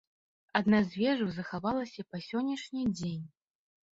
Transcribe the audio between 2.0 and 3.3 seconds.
па сённяшні дзень.